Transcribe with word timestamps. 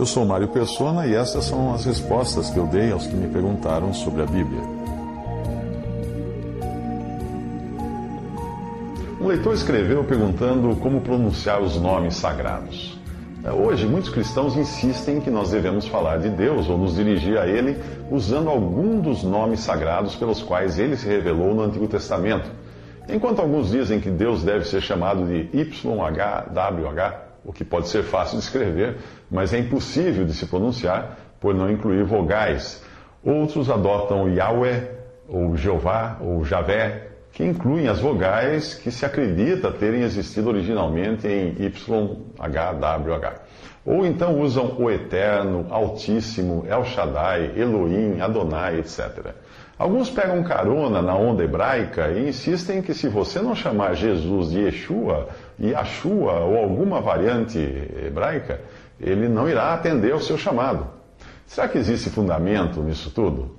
Eu 0.00 0.06
sou 0.06 0.24
Mário 0.24 0.48
Persona 0.48 1.06
e 1.06 1.14
essas 1.14 1.44
são 1.44 1.74
as 1.74 1.84
respostas 1.84 2.48
que 2.48 2.56
eu 2.56 2.66
dei 2.66 2.90
aos 2.90 3.06
que 3.06 3.14
me 3.14 3.28
perguntaram 3.28 3.92
sobre 3.92 4.22
a 4.22 4.24
Bíblia. 4.24 4.62
Um 9.20 9.26
leitor 9.26 9.52
escreveu 9.52 10.02
perguntando 10.02 10.74
como 10.76 11.02
pronunciar 11.02 11.60
os 11.60 11.78
nomes 11.78 12.14
sagrados. 12.14 12.98
Hoje, 13.44 13.84
muitos 13.86 14.08
cristãos 14.08 14.56
insistem 14.56 15.20
que 15.20 15.28
nós 15.28 15.50
devemos 15.50 15.86
falar 15.86 16.16
de 16.16 16.30
Deus 16.30 16.70
ou 16.70 16.78
nos 16.78 16.94
dirigir 16.94 17.36
a 17.36 17.46
Ele 17.46 17.76
usando 18.10 18.48
algum 18.48 19.02
dos 19.02 19.22
nomes 19.22 19.60
sagrados 19.60 20.16
pelos 20.16 20.42
quais 20.42 20.78
Ele 20.78 20.96
se 20.96 21.06
revelou 21.06 21.54
no 21.54 21.62
Antigo 21.62 21.86
Testamento. 21.86 22.48
Enquanto 23.06 23.40
alguns 23.40 23.70
dizem 23.70 24.00
que 24.00 24.08
Deus 24.08 24.42
deve 24.42 24.64
ser 24.64 24.80
chamado 24.80 25.26
de 25.26 25.50
YHWH, 25.52 27.29
o 27.44 27.52
que 27.52 27.64
pode 27.64 27.88
ser 27.88 28.02
fácil 28.02 28.38
de 28.38 28.44
escrever, 28.44 28.96
mas 29.30 29.52
é 29.52 29.58
impossível 29.58 30.24
de 30.24 30.34
se 30.34 30.46
pronunciar 30.46 31.18
por 31.40 31.54
não 31.54 31.70
incluir 31.70 32.04
vogais. 32.04 32.84
Outros 33.24 33.70
adotam 33.70 34.28
Yahweh, 34.28 34.88
ou 35.28 35.56
Jeová, 35.56 36.18
ou 36.20 36.44
Javé, 36.44 37.08
que 37.32 37.44
incluem 37.44 37.88
as 37.88 38.00
vogais 38.00 38.74
que 38.74 38.90
se 38.90 39.06
acredita 39.06 39.70
terem 39.70 40.02
existido 40.02 40.48
originalmente 40.48 41.28
em 41.28 41.54
YHWH. 41.58 43.40
Ou 43.86 44.04
então 44.04 44.40
usam 44.40 44.76
o 44.78 44.90
Eterno, 44.90 45.66
Altíssimo, 45.70 46.64
El 46.68 46.84
Shaddai, 46.84 47.52
Elohim, 47.56 48.20
Adonai, 48.20 48.78
etc. 48.80 49.34
Alguns 49.78 50.10
pegam 50.10 50.42
carona 50.42 51.00
na 51.00 51.16
onda 51.16 51.42
hebraica 51.42 52.10
e 52.10 52.28
insistem 52.28 52.82
que 52.82 52.92
se 52.92 53.08
você 53.08 53.40
não 53.40 53.54
chamar 53.54 53.94
Jesus 53.94 54.50
de 54.50 54.60
Yeshua, 54.60 55.28
Yahshua 55.60 56.40
ou 56.40 56.56
alguma 56.56 57.00
variante 57.00 57.58
hebraica, 57.58 58.60
ele 59.00 59.28
não 59.28 59.48
irá 59.48 59.74
atender 59.74 60.12
ao 60.12 60.20
seu 60.20 60.38
chamado. 60.38 60.86
Será 61.46 61.68
que 61.68 61.78
existe 61.78 62.10
fundamento 62.10 62.80
nisso 62.82 63.10
tudo? 63.10 63.58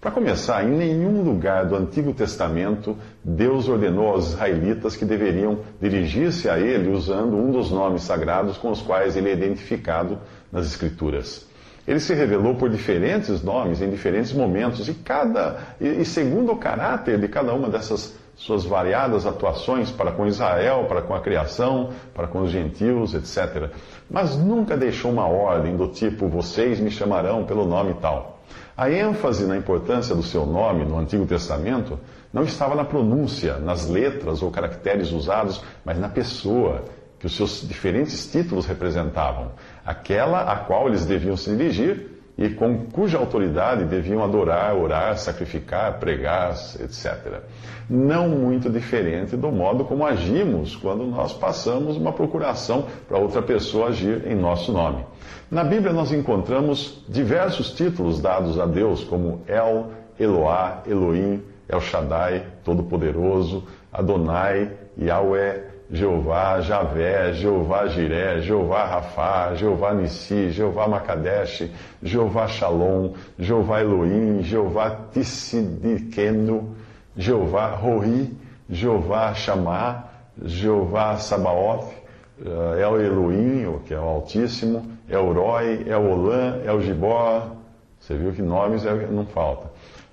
Para 0.00 0.10
começar, 0.10 0.62
em 0.62 0.70
nenhum 0.70 1.22
lugar 1.22 1.66
do 1.66 1.74
Antigo 1.74 2.12
Testamento 2.12 2.96
Deus 3.24 3.68
ordenou 3.68 4.08
aos 4.08 4.28
israelitas 4.28 4.94
que 4.94 5.04
deveriam 5.04 5.60
dirigir-se 5.80 6.48
a 6.48 6.58
ele 6.58 6.90
usando 6.90 7.36
um 7.36 7.50
dos 7.50 7.70
nomes 7.70 8.02
sagrados 8.02 8.56
com 8.56 8.70
os 8.70 8.80
quais 8.80 9.16
ele 9.16 9.30
é 9.30 9.32
identificado 9.32 10.18
nas 10.52 10.66
Escrituras. 10.66 11.46
Ele 11.86 12.00
se 12.00 12.14
revelou 12.14 12.54
por 12.56 12.68
diferentes 12.68 13.42
nomes 13.42 13.80
em 13.80 13.88
diferentes 13.88 14.32
momentos 14.32 14.88
e 14.88 14.94
cada 14.94 15.74
e, 15.80 16.04
segundo 16.04 16.52
o 16.52 16.56
caráter 16.56 17.18
de 17.18 17.28
cada 17.28 17.52
uma 17.54 17.68
dessas 17.68 18.14
suas 18.36 18.64
variadas 18.64 19.26
atuações 19.26 19.90
para 19.90 20.12
com 20.12 20.26
Israel, 20.26 20.84
para 20.86 21.00
com 21.00 21.14
a 21.14 21.20
criação, 21.20 21.90
para 22.14 22.28
com 22.28 22.42
os 22.42 22.50
gentios, 22.50 23.14
etc. 23.14 23.70
Mas 24.10 24.36
nunca 24.36 24.76
deixou 24.76 25.10
uma 25.10 25.26
ordem 25.26 25.74
do 25.76 25.88
tipo 25.88 26.28
vocês 26.28 26.78
me 26.78 26.90
chamarão 26.90 27.44
pelo 27.44 27.66
nome 27.66 27.94
tal. 27.94 28.40
A 28.76 28.90
ênfase 28.90 29.46
na 29.46 29.56
importância 29.56 30.14
do 30.14 30.22
seu 30.22 30.44
nome 30.44 30.84
no 30.84 30.98
Antigo 30.98 31.26
Testamento 31.26 31.98
não 32.30 32.42
estava 32.42 32.74
na 32.74 32.84
pronúncia, 32.84 33.56
nas 33.56 33.88
letras 33.88 34.42
ou 34.42 34.50
caracteres 34.50 35.12
usados, 35.12 35.64
mas 35.82 35.98
na 35.98 36.10
pessoa 36.10 36.84
que 37.18 37.24
os 37.24 37.34
seus 37.34 37.66
diferentes 37.66 38.30
títulos 38.30 38.66
representavam, 38.66 39.52
aquela 39.84 40.42
a 40.42 40.56
qual 40.56 40.88
eles 40.88 41.06
deviam 41.06 41.38
se 41.38 41.50
dirigir 41.56 42.15
e 42.38 42.50
com 42.50 42.86
cuja 42.86 43.18
autoridade 43.18 43.84
deviam 43.84 44.22
adorar, 44.22 44.76
orar, 44.76 45.16
sacrificar, 45.16 45.98
pregar, 45.98 46.52
etc. 46.80 47.40
Não 47.88 48.28
muito 48.28 48.68
diferente 48.68 49.36
do 49.36 49.50
modo 49.50 49.84
como 49.84 50.04
agimos 50.04 50.76
quando 50.76 51.04
nós 51.06 51.32
passamos 51.32 51.96
uma 51.96 52.12
procuração 52.12 52.86
para 53.08 53.18
outra 53.18 53.40
pessoa 53.40 53.88
agir 53.88 54.26
em 54.26 54.34
nosso 54.34 54.70
nome. 54.70 55.04
Na 55.50 55.64
Bíblia 55.64 55.92
nós 55.92 56.12
encontramos 56.12 57.02
diversos 57.08 57.72
títulos 57.72 58.20
dados 58.20 58.58
a 58.60 58.66
Deus, 58.66 59.02
como 59.04 59.40
El, 59.46 59.86
Eloá, 60.18 60.82
Elohim, 60.86 61.42
El 61.68 61.80
Shaddai, 61.80 62.44
Todo-Poderoso, 62.64 63.64
Adonai, 63.92 64.70
Yahweh, 65.00 65.75
Jeová, 65.90 66.60
Javé, 66.60 67.32
Jeová 67.32 67.86
Jiré, 67.86 68.40
Jeová 68.40 68.84
Rafá, 68.86 69.54
Jeová 69.54 69.94
Nissi, 69.94 70.50
Jeová 70.50 70.88
Makadesh, 70.88 71.70
Jeová 72.02 72.48
Shalom, 72.48 73.12
Jeová 73.38 73.80
Elohim, 73.80 74.42
Jeová 74.42 74.90
Tissidikenu, 75.12 76.74
Jeová 77.16 77.68
Roi, 77.68 78.30
Jeová 78.68 79.32
Shamá, 79.34 80.04
Jeová 80.44 81.16
Sabaoth, 81.18 81.92
é 82.78 82.86
o 82.86 83.00
Elohim, 83.00 83.78
que 83.86 83.94
é 83.94 83.98
o 83.98 84.02
Altíssimo, 84.02 84.84
é 85.08 85.16
o 85.16 85.32
Roi, 85.32 85.86
é 85.88 85.96
o 85.96 86.10
Olã, 86.10 86.60
é 86.64 86.72
o 86.72 86.80
Gibó. 86.80 87.55
Você 88.06 88.14
viu 88.14 88.32
que 88.32 88.40
nomes 88.40 88.86
é, 88.86 89.08
não 89.08 89.26
falta. 89.26 89.66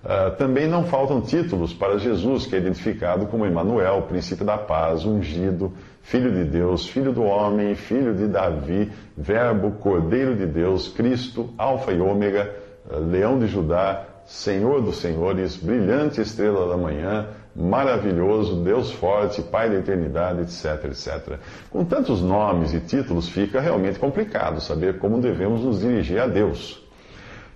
Uh, 0.04 0.36
também 0.36 0.68
não 0.68 0.84
faltam 0.84 1.22
títulos 1.22 1.76
para 1.76 2.00
Jesus, 2.00 2.48
que 2.48 2.56
é 2.56 2.58
identificado 2.58 3.28
como 3.28 3.46
Emmanuel, 3.46 4.02
príncipe 4.02 4.44
da 4.44 4.58
paz, 4.58 5.06
ungido, 5.06 5.72
filho 6.02 6.31
de 6.34 6.44
Deus, 6.44 6.90
filho 6.90 7.14
do 7.14 7.22
homem, 7.22 7.76
filho 7.76 8.16
de 8.16 8.28
Davi, 8.28 8.92
verbo, 9.16 9.74
cordeiro 9.74 10.36
de 10.36 10.48
Deus, 10.48 10.88
Cristo, 10.88 11.54
alfa 11.56 11.92
e 11.92 12.02
ômega, 12.02 12.52
uh, 12.90 12.98
leão 12.98 13.38
de 13.38 13.46
Judá, 13.46 14.06
Senhor 14.25 14.81
dos 14.81 14.98
senhores, 14.98 15.56
brilhante 15.56 16.20
estrela 16.20 16.68
da 16.68 16.78
manhã, 16.78 17.28
maravilhoso, 17.56 18.64
Deus 18.64 18.92
forte, 18.92 19.44
Pai 19.44 19.70
da 19.70 19.75
eternidade, 19.75 20.42
etc, 20.42 20.86
etc. 20.86 21.38
Com 21.70 21.86
tantos 21.86 22.24
nomes 22.24 22.74
e 22.74 22.80
títulos, 22.80 23.30
fica 23.30 23.62
realmente 23.62 24.00
complicado 24.00 24.60
saber 24.60 24.98
como 24.98 25.22
devemos 25.22 25.64
nos 25.64 25.81
dirigir 25.81 26.20
a 26.20 26.25
Deus. 26.25 26.83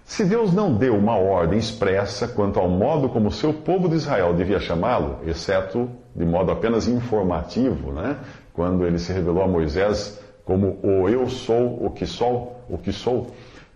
Se 0.08 0.24
Deus 0.24 0.54
não 0.54 0.74
deu 0.74 0.96
uma 0.96 1.18
ordem 1.18 1.60
expressa 1.60 2.30
quanto 2.30 2.60
ao 2.60 2.70
modo 2.70 3.10
como 3.10 3.30
seu 3.30 3.54
povo 3.54 3.90
de 3.90 3.96
Israel 3.96 4.34
devia 4.34 4.58
chamá-lo, 4.58 5.20
exceto 5.28 5.90
de 6.16 6.26
modo 6.26 6.50
apenas 6.50 6.88
informativo, 6.88 7.92
né? 7.92 8.18
quando 8.54 8.88
ele 8.88 8.98
se 8.98 9.12
revelou 9.12 9.44
a 9.44 9.48
Moisés 9.48 10.18
como 10.46 10.80
o 10.82 11.10
eu 11.10 11.30
sou 11.30 11.86
o 11.86 11.92
que 11.92 12.06
sou, 12.06 12.56
o 12.70 12.78
que 12.78 12.94
sou, 12.94 13.28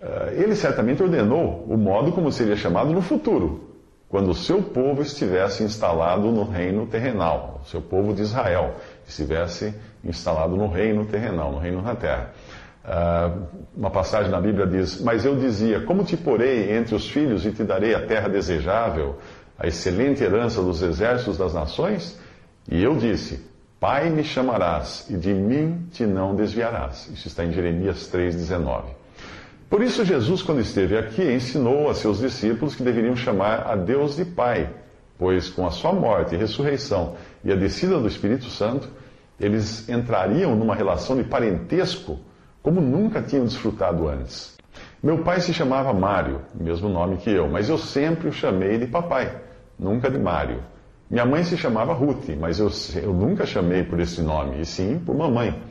eh, 0.01 0.35
ele 0.37 0.55
certamente 0.55 1.03
ordenou 1.03 1.65
o 1.67 1.77
modo 1.77 2.13
como 2.13 2.31
seria 2.31 2.55
chamado 2.55 2.93
no 2.93 3.01
futuro, 3.01 3.69
quando 4.07 4.31
o 4.31 4.33
seu 4.33 4.63
povo 4.63 5.01
estivesse 5.01 5.63
instalado 5.63 6.31
no 6.31 6.45
reino 6.45 6.87
terrenal, 6.87 7.59
o 7.61 7.67
seu 7.67 7.81
povo 7.81 8.13
de 8.13 8.21
Israel 8.21 8.75
estivesse 9.05 9.75
instalado 10.01 10.55
no 10.55 10.69
reino 10.69 11.05
terrenal, 11.05 11.51
no 11.51 11.59
reino 11.59 11.81
na 11.81 11.93
terra. 11.93 12.31
Uh, 12.83 13.45
uma 13.77 13.91
passagem 13.91 14.31
na 14.31 14.41
Bíblia 14.41 14.65
diz: 14.65 14.99
Mas 15.01 15.23
eu 15.23 15.35
dizia, 15.35 15.81
como 15.81 16.03
te 16.03 16.17
porei 16.17 16.75
entre 16.75 16.95
os 16.95 17.07
filhos 17.07 17.45
e 17.45 17.51
te 17.51 17.63
darei 17.63 17.93
a 17.93 18.05
terra 18.05 18.27
desejável, 18.27 19.17
a 19.57 19.67
excelente 19.67 20.23
herança 20.23 20.61
dos 20.63 20.81
exércitos 20.81 21.37
das 21.37 21.53
nações? 21.53 22.19
E 22.69 22.83
eu 22.83 22.95
disse: 22.95 23.45
Pai 23.79 24.09
me 24.09 24.23
chamarás, 24.23 25.05
e 25.09 25.16
de 25.16 25.33
mim 25.33 25.87
te 25.91 26.05
não 26.05 26.35
desviarás. 26.35 27.09
Isso 27.13 27.28
está 27.28 27.45
em 27.45 27.51
Jeremias 27.51 28.11
3,19. 28.11 28.84
Por 29.69 29.81
isso, 29.81 30.03
Jesus, 30.03 30.41
quando 30.41 30.59
esteve 30.59 30.97
aqui, 30.97 31.23
ensinou 31.23 31.89
a 31.89 31.93
seus 31.93 32.19
discípulos 32.19 32.75
que 32.75 32.84
deveriam 32.84 33.16
chamar 33.16 33.67
a 33.67 33.75
Deus 33.75 34.16
de 34.16 34.25
Pai, 34.25 34.69
pois 35.17 35.49
com 35.49 35.66
a 35.66 35.72
sua 35.72 35.93
morte 35.93 36.35
e 36.35 36.37
ressurreição 36.37 37.16
e 37.43 37.51
a 37.51 37.55
descida 37.55 37.99
do 37.99 38.07
Espírito 38.07 38.45
Santo, 38.45 38.89
eles 39.39 39.87
entrariam 39.87 40.55
numa 40.55 40.75
relação 40.75 41.16
de 41.16 41.23
parentesco 41.23 42.19
como 42.61 42.79
nunca 42.81 43.22
tinham 43.22 43.46
desfrutado 43.46 44.08
antes. 44.08 44.58
Meu 45.02 45.23
pai 45.23 45.41
se 45.41 45.53
chamava 45.53 45.93
Mário, 45.93 46.41
mesmo 46.53 46.87
nome 46.87 47.17
que 47.17 47.29
eu, 47.29 47.47
mas 47.47 47.69
eu 47.69 47.78
sempre 47.78 48.29
o 48.29 48.31
chamei 48.31 48.78
de 48.78 48.87
papai, 48.87 49.35
nunca 49.78 50.09
de 50.09 50.17
Mário. 50.17 50.59
Minha 51.09 51.25
mãe 51.25 51.43
se 51.43 51.58
chamava 51.58 51.93
Ruth, 51.93 52.29
mas 52.40 52.59
eu, 52.59 52.69
eu 53.02 53.13
nunca 53.13 53.46
chamei 53.46 53.84
por 53.84 53.99
esse 53.99 54.22
nome, 54.22 54.61
e 54.61 54.66
sim 54.66 54.99
por 54.99 55.16
mamãe. 55.16 55.61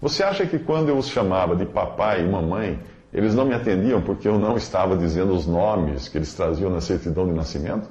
Você 0.00 0.22
acha 0.22 0.46
que 0.46 0.58
quando 0.58 0.88
eu 0.88 0.96
os 0.96 1.08
chamava 1.08 1.56
de 1.56 1.66
papai 1.66 2.24
e 2.24 2.28
mamãe, 2.28 2.78
eles 3.12 3.34
não 3.34 3.44
me 3.44 3.54
atendiam 3.54 4.00
porque 4.00 4.28
eu 4.28 4.38
não 4.38 4.56
estava 4.56 4.96
dizendo 4.96 5.32
os 5.32 5.46
nomes 5.46 6.08
que 6.08 6.18
eles 6.18 6.32
traziam 6.34 6.70
na 6.70 6.80
certidão 6.80 7.26
de 7.26 7.32
nascimento? 7.32 7.88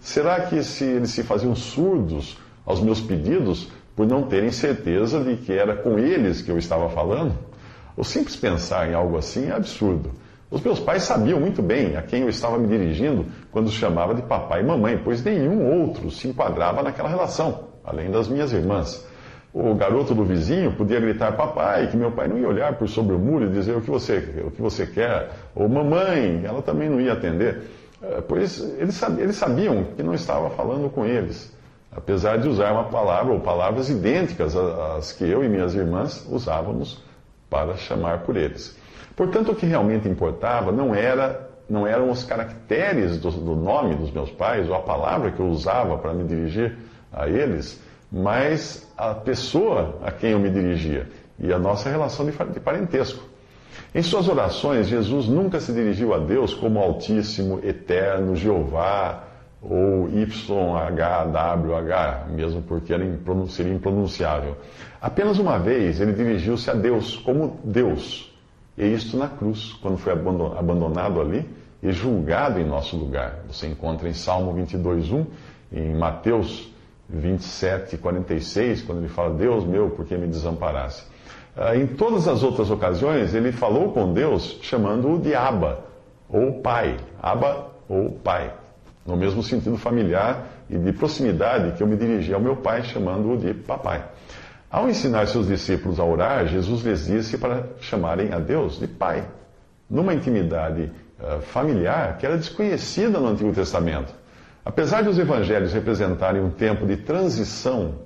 Será 0.00 0.40
que 0.40 0.62
se 0.64 0.84
eles 0.84 1.10
se 1.10 1.22
faziam 1.22 1.54
surdos 1.54 2.38
aos 2.64 2.80
meus 2.80 3.00
pedidos 3.00 3.70
por 3.94 4.06
não 4.06 4.22
terem 4.22 4.50
certeza 4.50 5.22
de 5.22 5.36
que 5.36 5.52
era 5.52 5.76
com 5.76 5.98
eles 5.98 6.40
que 6.40 6.50
eu 6.50 6.58
estava 6.58 6.88
falando. 6.88 7.34
O 7.96 8.04
simples 8.04 8.36
pensar 8.36 8.88
em 8.88 8.94
algo 8.94 9.16
assim 9.16 9.48
é 9.48 9.52
absurdo. 9.52 10.10
Os 10.50 10.60
meus 10.60 10.78
pais 10.78 11.02
sabiam 11.04 11.40
muito 11.40 11.62
bem 11.62 11.96
a 11.96 12.02
quem 12.02 12.22
eu 12.22 12.28
estava 12.28 12.58
me 12.58 12.66
dirigindo 12.66 13.24
quando 13.50 13.68
os 13.68 13.72
chamava 13.72 14.14
de 14.14 14.22
papai 14.22 14.60
e 14.60 14.64
mamãe, 14.64 15.00
pois 15.02 15.24
nenhum 15.24 15.80
outro 15.80 16.10
se 16.10 16.28
enquadrava 16.28 16.82
naquela 16.82 17.08
relação, 17.08 17.68
além 17.82 18.10
das 18.10 18.28
minhas 18.28 18.52
irmãs. 18.52 19.06
O 19.54 19.74
garoto 19.74 20.14
do 20.14 20.24
vizinho 20.24 20.72
podia 20.72 21.00
gritar 21.00 21.32
papai, 21.32 21.86
que 21.88 21.96
meu 21.96 22.10
pai 22.12 22.28
não 22.28 22.38
ia 22.38 22.48
olhar 22.48 22.74
por 22.74 22.88
sobre 22.88 23.14
o 23.14 23.18
muro 23.18 23.46
e 23.46 23.48
dizer 23.50 23.76
o 23.76 23.80
que 23.80 23.90
você, 23.90 24.42
o 24.46 24.50
que 24.50 24.62
você 24.62 24.86
quer. 24.86 25.30
Ou 25.54 25.68
mamãe, 25.68 26.42
ela 26.44 26.62
também 26.62 26.88
não 26.88 27.00
ia 27.00 27.12
atender. 27.12 27.62
Eh, 28.02 28.22
pois 28.26 28.60
eles 28.78 29.02
eles 29.18 29.36
sabiam 29.36 29.84
que 29.96 30.02
não 30.02 30.14
estava 30.14 30.50
falando 30.50 30.90
com 30.90 31.04
eles, 31.04 31.54
apesar 31.90 32.38
de 32.38 32.48
usar 32.48 32.72
uma 32.72 32.84
palavra 32.84 33.32
ou 33.32 33.40
palavras 33.40 33.90
idênticas 33.90 34.56
às 34.56 35.12
que 35.12 35.24
eu 35.24 35.44
e 35.44 35.48
minhas 35.48 35.74
irmãs 35.74 36.26
usávamos 36.30 37.02
para 37.52 37.76
chamar 37.76 38.22
por 38.22 38.34
eles. 38.34 38.74
Portanto, 39.14 39.52
o 39.52 39.54
que 39.54 39.66
realmente 39.66 40.08
importava 40.08 40.72
não, 40.72 40.94
era, 40.94 41.50
não 41.68 41.86
eram 41.86 42.10
os 42.10 42.24
caracteres 42.24 43.18
do, 43.18 43.30
do 43.30 43.54
nome 43.54 43.94
dos 43.94 44.10
meus 44.10 44.30
pais 44.30 44.66
ou 44.70 44.74
a 44.74 44.80
palavra 44.80 45.30
que 45.30 45.40
eu 45.40 45.46
usava 45.46 45.98
para 45.98 46.14
me 46.14 46.24
dirigir 46.24 46.78
a 47.12 47.28
eles 47.28 47.78
mas 48.12 48.86
a 48.96 49.14
pessoa 49.14 49.98
a 50.04 50.10
quem 50.10 50.32
eu 50.32 50.38
me 50.38 50.50
dirigia 50.50 51.08
e 51.38 51.50
a 51.50 51.58
nossa 51.58 51.88
relação 51.88 52.26
de 52.26 52.60
parentesco. 52.60 53.24
Em 53.94 54.02
suas 54.02 54.28
orações, 54.28 54.86
Jesus 54.86 55.26
nunca 55.26 55.58
se 55.58 55.72
dirigiu 55.72 56.12
a 56.12 56.18
Deus 56.18 56.52
como 56.52 56.78
Altíssimo, 56.78 57.58
Eterno, 57.64 58.36
Jeová 58.36 59.24
ou 59.62 60.08
YHWH, 60.08 60.90
mesmo 62.30 62.62
porque 62.62 62.92
seria 63.48 63.72
impronunciável. 63.72 64.56
Apenas 65.00 65.38
uma 65.38 65.58
vez 65.58 66.00
ele 66.00 66.12
dirigiu-se 66.12 66.68
a 66.68 66.74
Deus 66.74 67.16
como 67.18 67.60
Deus, 67.62 68.34
e 68.76 68.86
isto 68.86 69.16
na 69.16 69.28
cruz, 69.28 69.72
quando 69.80 69.96
foi 69.98 70.12
abandonado 70.12 71.20
ali 71.20 71.48
e 71.82 71.92
julgado 71.92 72.58
em 72.58 72.64
nosso 72.64 72.96
lugar. 72.96 73.40
Você 73.48 73.66
encontra 73.68 74.08
em 74.08 74.12
Salmo 74.12 74.52
22:1, 74.54 75.26
em 75.72 75.94
Mateus 75.94 76.70
27, 77.08 77.96
46, 77.98 78.82
quando 78.82 78.98
ele 78.98 79.08
fala, 79.08 79.34
Deus 79.34 79.64
meu, 79.64 79.90
por 79.90 80.06
que 80.06 80.16
me 80.16 80.26
desamparasse? 80.26 81.04
Ah, 81.56 81.76
em 81.76 81.86
todas 81.86 82.26
as 82.26 82.42
outras 82.42 82.70
ocasiões, 82.70 83.34
ele 83.34 83.52
falou 83.52 83.92
com 83.92 84.12
Deus 84.12 84.58
chamando-o 84.62 85.18
de 85.18 85.34
Abba, 85.34 85.84
ou 86.28 86.62
Pai. 86.62 86.96
Abba 87.20 87.66
ou 87.88 88.10
Pai. 88.10 88.54
No 89.04 89.16
mesmo 89.16 89.42
sentido 89.42 89.76
familiar 89.76 90.46
e 90.70 90.78
de 90.78 90.92
proximidade 90.92 91.76
que 91.76 91.82
eu 91.82 91.86
me 91.86 91.96
dirigi 91.96 92.32
ao 92.32 92.40
meu 92.40 92.56
pai, 92.56 92.82
chamando-o 92.84 93.36
de 93.36 93.52
Papai. 93.52 94.04
Ao 94.70 94.88
ensinar 94.88 95.26
seus 95.26 95.48
discípulos 95.48 96.00
a 96.00 96.04
orar, 96.04 96.46
Jesus 96.46 96.82
lhes 96.82 97.06
disse 97.06 97.36
para 97.36 97.66
chamarem 97.80 98.32
a 98.32 98.38
Deus 98.38 98.78
de 98.78 98.86
Pai, 98.86 99.26
numa 99.90 100.14
intimidade 100.14 100.90
uh, 101.20 101.40
familiar 101.42 102.16
que 102.16 102.24
era 102.24 102.38
desconhecida 102.38 103.18
no 103.18 103.28
Antigo 103.28 103.52
Testamento. 103.52 104.14
Apesar 104.64 105.02
de 105.02 105.08
os 105.08 105.18
evangelhos 105.18 105.72
representarem 105.72 106.40
um 106.40 106.50
tempo 106.50 106.86
de 106.86 106.96
transição 106.96 107.96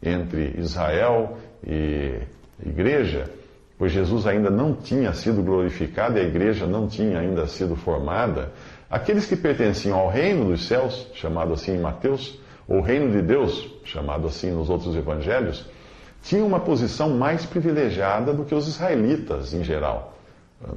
entre 0.00 0.54
Israel 0.56 1.36
e 1.66 2.20
igreja, 2.64 3.28
pois 3.76 3.92
Jesus 3.92 4.26
ainda 4.26 4.48
não 4.48 4.74
tinha 4.74 5.12
sido 5.12 5.42
glorificado 5.42 6.16
e 6.16 6.20
a 6.20 6.24
igreja 6.24 6.66
não 6.66 6.86
tinha 6.86 7.18
ainda 7.18 7.46
sido 7.46 7.74
formada, 7.74 8.52
aqueles 8.94 9.26
que 9.26 9.34
pertenciam 9.34 9.98
ao 9.98 10.08
reino 10.08 10.44
dos 10.44 10.68
céus, 10.68 11.08
chamado 11.14 11.52
assim 11.52 11.72
em 11.72 11.80
Mateus, 11.80 12.38
ou 12.68 12.80
reino 12.80 13.10
de 13.10 13.20
Deus, 13.20 13.68
chamado 13.84 14.28
assim 14.28 14.52
nos 14.52 14.70
outros 14.70 14.94
evangelhos, 14.94 15.68
tinham 16.22 16.46
uma 16.46 16.60
posição 16.60 17.10
mais 17.10 17.44
privilegiada 17.44 18.32
do 18.32 18.44
que 18.44 18.54
os 18.54 18.68
israelitas 18.68 19.52
em 19.52 19.64
geral. 19.64 20.14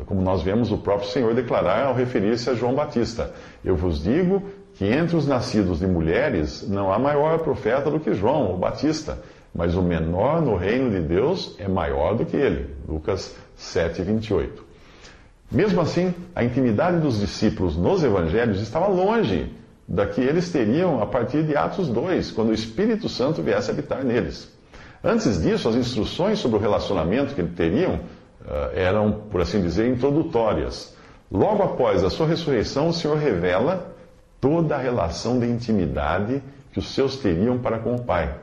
Como 0.08 0.20
nós 0.20 0.42
vemos 0.42 0.72
o 0.72 0.80
próprio 0.80 1.08
Senhor 1.10 1.36
declarar 1.36 1.86
ao 1.86 1.94
referir-se 1.94 2.50
a 2.50 2.56
João 2.56 2.74
Batista: 2.74 3.32
Eu 3.64 3.76
vos 3.76 4.02
digo 4.02 4.42
que 4.74 4.86
entre 4.86 5.16
os 5.16 5.28
nascidos 5.28 5.80
de 5.80 5.86
mulheres 5.86 6.68
não 6.68 6.92
há 6.92 6.98
maior 6.98 7.38
profeta 7.40 7.92
do 7.92 8.00
que 8.00 8.16
João, 8.16 8.56
o 8.56 8.58
Batista, 8.58 9.20
mas 9.54 9.76
o 9.76 9.82
menor 9.84 10.42
no 10.42 10.56
reino 10.56 10.90
de 10.90 11.02
Deus 11.02 11.56
é 11.60 11.68
maior 11.68 12.16
do 12.16 12.26
que 12.26 12.36
ele. 12.36 12.76
Lucas 12.88 13.36
7, 13.56 14.02
28. 14.02 14.67
Mesmo 15.50 15.80
assim, 15.80 16.14
a 16.36 16.44
intimidade 16.44 17.00
dos 17.00 17.20
discípulos 17.20 17.78
nos 17.78 18.04
evangelhos 18.04 18.62
estava 18.62 18.88
longe 18.88 19.52
da 19.88 20.06
que 20.06 20.20
eles 20.20 20.52
teriam 20.52 21.02
a 21.02 21.06
partir 21.06 21.44
de 21.44 21.56
Atos 21.56 21.88
2, 21.88 22.32
quando 22.32 22.50
o 22.50 22.54
Espírito 22.54 23.08
Santo 23.08 23.42
viesse 23.42 23.72
habitar 23.72 24.04
neles. 24.04 24.52
Antes 25.02 25.42
disso, 25.42 25.70
as 25.70 25.76
instruções 25.76 26.40
sobre 26.40 26.58
o 26.58 26.60
relacionamento 26.60 27.34
que 27.34 27.40
eles 27.40 27.56
teriam 27.56 27.96
uh, 27.96 28.00
eram, 28.74 29.12
por 29.32 29.40
assim 29.40 29.62
dizer, 29.62 29.88
introdutórias. 29.88 30.94
Logo 31.32 31.64
após 31.64 32.04
a 32.04 32.10
sua 32.10 32.28
ressurreição, 32.28 32.90
o 32.90 32.94
Senhor 32.94 33.18
revela 33.18 33.96
toda 34.42 34.76
a 34.76 34.80
relação 34.80 35.40
de 35.40 35.48
intimidade 35.48 36.44
que 36.74 36.80
os 36.80 36.94
seus 36.94 37.16
teriam 37.18 37.58
para 37.58 37.80
com 37.80 37.96
o 37.96 38.04
Pai. 38.04 38.36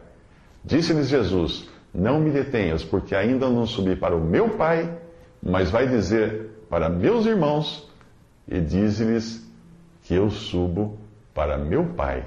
Disse-lhes 0.64 1.08
Jesus: 1.08 1.68
Não 1.92 2.18
me 2.18 2.30
detenhas, 2.30 2.82
porque 2.82 3.14
ainda 3.14 3.50
não 3.50 3.66
subi 3.66 3.94
para 3.94 4.16
o 4.16 4.20
meu 4.20 4.50
Pai, 4.50 4.90
mas 5.42 5.70
vai 5.70 5.86
dizer 5.86 6.53
para 6.74 6.88
meus 6.88 7.24
irmãos, 7.24 7.88
e 8.48 8.60
dize-lhes 8.60 9.48
que 10.02 10.12
eu 10.12 10.28
subo 10.28 10.98
para 11.32 11.56
meu 11.56 11.84
Pai 11.84 12.24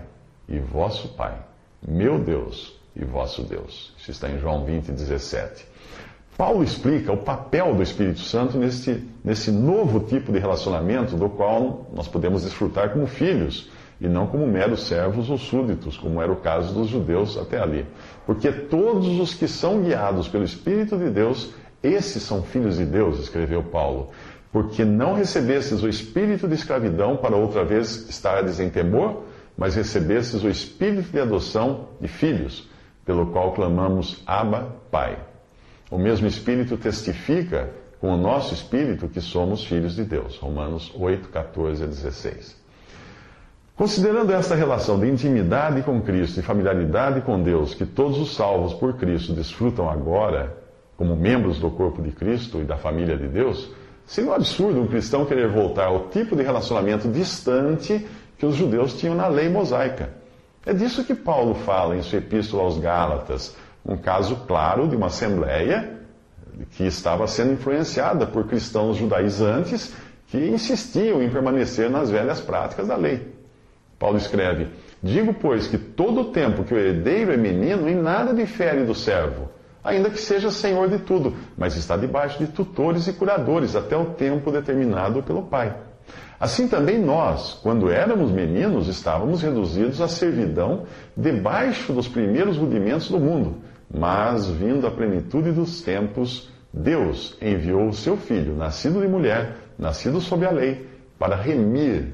e 0.47 0.57
vosso 0.57 1.09
Pai, 1.09 1.38
meu 1.85 2.17
Deus 2.17 2.73
e 2.95 3.03
vosso 3.03 3.44
Deus. 3.44 3.94
Isso 3.97 4.09
está 4.09 4.29
em 4.29 4.39
João 4.39 4.63
20, 4.63 4.94
17. 4.94 5.67
Paulo 6.38 6.63
explica 6.63 7.11
o 7.11 7.17
papel 7.17 7.75
do 7.75 7.83
Espírito 7.83 8.21
Santo 8.21 8.57
nesse, 8.57 9.03
nesse 9.21 9.51
novo 9.51 9.99
tipo 9.99 10.31
de 10.31 10.39
relacionamento 10.39 11.17
do 11.17 11.27
qual 11.27 11.85
nós 11.94 12.07
podemos 12.07 12.44
desfrutar 12.44 12.94
como 12.94 13.05
filhos 13.05 13.69
e 13.99 14.07
não 14.07 14.27
como 14.27 14.47
meros 14.47 14.88
servos 14.88 15.29
ou 15.29 15.38
súditos, 15.38 15.97
como 15.97 16.21
era 16.21 16.31
o 16.31 16.38
caso 16.38 16.73
dos 16.73 16.88
judeus 16.88 17.38
até 17.38 17.61
ali. 17.61 17.85
Porque 18.25 18.49
todos 18.49 19.19
os 19.19 19.33
que 19.33 19.45
são 19.45 19.81
guiados 19.81 20.29
pelo 20.29 20.45
Espírito 20.45 20.97
de 20.97 21.09
Deus, 21.09 21.53
esses 21.83 22.23
são 22.23 22.41
filhos 22.41 22.77
de 22.77 22.85
Deus, 22.85 23.19
escreveu 23.19 23.61
Paulo. 23.61 24.09
Porque 24.51 24.85
não 24.85 25.13
recebestes 25.13 25.83
o 25.83 25.89
espírito 25.89 26.47
de 26.47 26.55
escravidão 26.55 27.17
para 27.17 27.35
outra 27.35 27.63
vez 27.63 28.07
estares 28.09 28.59
em 28.59 28.69
temor, 28.69 29.23
mas 29.57 29.75
recebestes 29.75 30.44
o 30.44 30.49
espírito 30.49 31.11
de 31.11 31.19
adoção 31.19 31.89
de 31.99 32.07
filhos, 32.07 32.69
pelo 33.05 33.27
qual 33.27 33.53
clamamos 33.53 34.23
Abba, 34.25 34.75
Pai. 34.91 35.17
O 35.89 35.97
mesmo 35.97 36.27
Espírito 36.27 36.75
testifica 36.77 37.69
com 37.99 38.13
o 38.13 38.18
nosso 38.18 38.54
espírito 38.54 39.07
que 39.07 39.21
somos 39.21 39.63
filhos 39.63 39.95
de 39.95 40.04
Deus. 40.04 40.37
Romanos 40.37 40.92
8, 40.95 41.30
14 41.30 41.83
a 41.83 41.87
16. 41.87 42.68
Considerando 43.75 44.33
esta 44.33 44.56
relação 44.56 44.99
de 44.99 45.07
intimidade 45.07 45.83
com 45.83 46.01
Cristo 46.01 46.39
e 46.39 46.44
familiaridade 46.44 47.21
com 47.21 47.42
Deus 47.42 47.73
que 47.73 47.85
todos 47.85 48.19
os 48.19 48.35
salvos 48.35 48.73
por 48.73 48.97
Cristo 48.97 49.33
desfrutam 49.33 49.89
agora, 49.89 50.57
como 50.97 51.16
membros 51.16 51.59
do 51.59 51.69
corpo 51.69 52.01
de 52.01 52.11
Cristo 52.11 52.59
e 52.59 52.66
da 52.66 52.75
família 52.75 53.16
de 53.16 53.27
Deus, 53.27 53.71
seria 54.07 54.31
um 54.31 54.33
absurdo 54.33 54.81
um 54.81 54.87
cristão 54.87 55.26
querer 55.26 55.49
voltar 55.49 55.85
ao 55.85 56.09
tipo 56.09 56.35
de 56.35 56.42
relacionamento 56.42 57.07
distante 57.07 58.07
que 58.37 58.45
os 58.45 58.56
judeus 58.56 58.94
tinham 58.94 59.14
na 59.14 59.28
lei 59.28 59.49
mosaica. 59.49 60.09
É 60.66 60.73
disso 60.73 61.04
que 61.04 61.14
Paulo 61.14 61.54
fala 61.54 61.95
em 61.95 62.02
sua 62.02 62.18
epístola 62.18 62.64
aos 62.64 62.80
Gálatas 62.80 63.56
um 63.85 63.95
caso 63.95 64.35
claro 64.47 64.87
de 64.87 64.95
uma 64.95 65.07
assembleia 65.07 65.97
que 66.71 66.85
estava 66.85 67.28
sendo 67.28 67.54
influenciada 67.54 68.26
por 68.26 68.47
cristãos 68.47 68.97
judaizantes 68.97 69.94
que 70.28 70.37
insistiam 70.37 71.21
em 71.21 71.30
permanecer 71.30 71.90
nas 71.90 72.09
velhas 72.09 72.42
práticas 72.42 72.87
da 72.87 72.95
lei. 72.95 73.33
Paulo 73.97 74.18
escreve: 74.18 74.68
Digo, 75.02 75.33
pois, 75.33 75.68
que 75.68 75.78
todo 75.78 76.21
o 76.21 76.26
tempo 76.31 76.64
que 76.64 76.73
o 76.73 76.78
herdeiro 76.78 77.31
é 77.31 77.37
menino, 77.37 77.87
em 77.87 77.95
nada 77.95 78.33
difere 78.33 78.83
do 78.83 78.94
servo, 78.94 79.49
ainda 79.87 80.09
que 80.09 80.19
seja 80.19 80.51
senhor 80.51 80.89
de 80.89 80.99
tudo, 80.99 81.33
mas 81.57 81.77
está 81.77 81.95
debaixo 81.95 82.37
de 82.39 82.47
tutores 82.47 83.07
e 83.07 83.13
curadores 83.13 83.73
até 83.73 83.95
o 83.95 84.07
tempo 84.07 84.51
determinado 84.51 85.23
pelo 85.23 85.44
pai. 85.44 85.73
Assim 86.37 86.67
também 86.67 86.99
nós, 86.99 87.53
quando 87.63 87.89
éramos 87.89 88.29
meninos, 88.29 88.89
estávamos 88.89 89.41
reduzidos 89.41 90.01
à 90.01 90.07
servidão 90.09 90.83
debaixo 91.15 91.94
dos 91.94 92.07
primeiros 92.07 92.57
rudimentos 92.57 93.09
do 93.09 93.17
mundo. 93.17 93.56
Mas, 93.89 94.47
vindo 94.49 94.85
a 94.85 94.91
plenitude 94.91 95.51
dos 95.51 95.81
tempos, 95.81 96.49
Deus 96.71 97.37
enviou 97.41 97.87
o 97.87 97.94
seu 97.94 98.17
Filho, 98.17 98.56
nascido 98.56 98.99
de 98.99 99.07
mulher, 99.07 99.56
nascido 99.79 100.19
sob 100.19 100.45
a 100.45 100.51
lei, 100.51 100.85
para 101.17 101.35
remir 101.35 102.13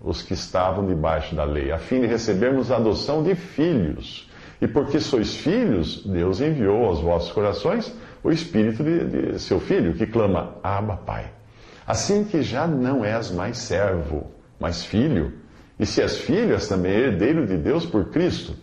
os 0.00 0.22
que 0.22 0.32
estavam 0.32 0.86
debaixo 0.86 1.36
da 1.36 1.44
lei, 1.44 1.70
a 1.70 1.78
fim 1.78 2.00
de 2.00 2.06
recebermos 2.06 2.72
a 2.72 2.76
adoção 2.76 3.22
de 3.22 3.34
filhos. 3.34 4.31
E 4.62 4.68
porque 4.68 5.00
sois 5.00 5.34
filhos, 5.34 6.04
Deus 6.06 6.40
enviou 6.40 6.84
aos 6.84 7.00
vossos 7.00 7.32
corações 7.32 7.92
o 8.22 8.30
Espírito 8.30 8.84
de, 8.84 9.32
de 9.32 9.38
seu 9.40 9.58
Filho, 9.58 9.92
que 9.94 10.06
clama, 10.06 10.54
Abba, 10.62 10.96
Pai. 10.98 11.32
Assim 11.84 12.22
que 12.22 12.42
já 12.42 12.64
não 12.64 13.04
és 13.04 13.32
mais 13.32 13.58
servo, 13.58 14.30
mas 14.60 14.84
filho, 14.84 15.32
e 15.80 15.84
se 15.84 16.00
és 16.00 16.16
filho, 16.16 16.54
és 16.54 16.68
também 16.68 16.92
herdeiro 16.92 17.44
de 17.44 17.56
Deus 17.56 17.84
por 17.84 18.10
Cristo. 18.10 18.54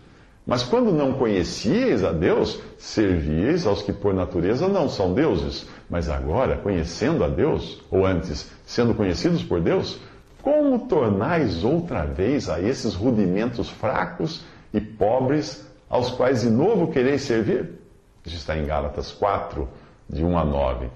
Mas 0.46 0.62
quando 0.62 0.90
não 0.90 1.12
conhecieis 1.12 2.02
a 2.02 2.12
Deus, 2.12 2.58
servieis 2.78 3.66
aos 3.66 3.82
que 3.82 3.92
por 3.92 4.14
natureza 4.14 4.66
não 4.68 4.88
são 4.88 5.12
deuses. 5.12 5.68
Mas 5.90 6.08
agora, 6.08 6.56
conhecendo 6.56 7.22
a 7.22 7.28
Deus, 7.28 7.84
ou 7.90 8.06
antes, 8.06 8.50
sendo 8.64 8.94
conhecidos 8.94 9.42
por 9.42 9.60
Deus, 9.60 10.00
como 10.40 10.88
tornais 10.88 11.62
outra 11.62 12.06
vez 12.06 12.48
a 12.48 12.58
esses 12.58 12.94
rudimentos 12.94 13.68
fracos 13.68 14.42
e 14.72 14.80
pobres, 14.80 15.69
aos 15.90 16.10
quais 16.10 16.42
de 16.42 16.50
novo 16.50 16.92
quereis 16.92 17.22
servir? 17.22 17.80
Isso 18.24 18.36
está 18.36 18.56
em 18.56 18.64
Gálatas 18.64 19.10
4, 19.10 19.68
de 20.08 20.24
1 20.24 20.38
a 20.38 20.44
9. 20.44 20.88